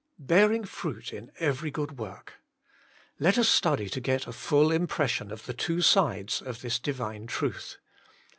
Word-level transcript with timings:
'Bearing 0.17 0.63
fruit 0.65 1.13
in 1.13 1.31
every 1.37 1.69
good 1.69 1.89
ivorkf 1.89 2.29
Let 3.19 3.37
us 3.37 3.47
study 3.47 3.87
to 3.89 4.01
get 4.01 4.25
a 4.25 4.31
full 4.33 4.71
impression 4.71 5.29
of 5.31 5.45
the 5.45 5.53
two 5.53 5.81
sides 5.81 6.41
of 6.41 6.61
this 6.61 6.79
Divine 6.79 7.27
truth. 7.27 7.77